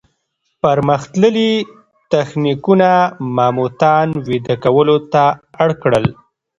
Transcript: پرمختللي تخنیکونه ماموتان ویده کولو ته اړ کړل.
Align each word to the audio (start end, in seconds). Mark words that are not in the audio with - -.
پرمختللي 0.63 1.51
تخنیکونه 2.13 2.91
ماموتان 3.35 4.07
ویده 4.27 4.55
کولو 4.63 4.95
ته 5.13 5.23
اړ 5.63 5.69
کړل. 5.81 6.05